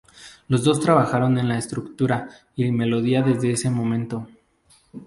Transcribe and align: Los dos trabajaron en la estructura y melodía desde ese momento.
Los 0.47 0.63
dos 0.63 0.79
trabajaron 0.79 1.37
en 1.37 1.47
la 1.47 1.59
estructura 1.59 2.27
y 2.55 2.71
melodía 2.71 3.21
desde 3.21 3.51
ese 3.51 3.69
momento. 3.69 4.27